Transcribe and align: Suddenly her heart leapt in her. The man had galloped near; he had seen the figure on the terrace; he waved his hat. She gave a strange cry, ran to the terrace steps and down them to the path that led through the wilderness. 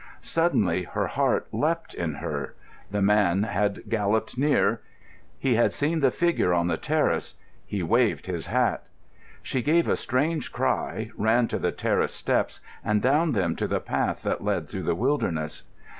Suddenly 0.23 0.81
her 0.95 1.05
heart 1.05 1.45
leapt 1.51 1.93
in 1.93 2.15
her. 2.15 2.55
The 2.89 3.03
man 3.03 3.43
had 3.43 3.87
galloped 3.87 4.35
near; 4.35 4.81
he 5.37 5.53
had 5.53 5.73
seen 5.73 5.99
the 5.99 6.09
figure 6.09 6.55
on 6.55 6.65
the 6.65 6.75
terrace; 6.77 7.35
he 7.67 7.83
waved 7.83 8.25
his 8.25 8.47
hat. 8.47 8.81
She 9.43 9.61
gave 9.61 9.87
a 9.87 9.95
strange 9.95 10.51
cry, 10.51 11.11
ran 11.15 11.47
to 11.49 11.59
the 11.59 11.71
terrace 11.71 12.15
steps 12.15 12.61
and 12.83 12.99
down 12.99 13.33
them 13.33 13.55
to 13.57 13.67
the 13.67 13.79
path 13.79 14.23
that 14.23 14.43
led 14.43 14.67
through 14.67 14.81
the 14.89 14.95
wilderness. 14.95 15.61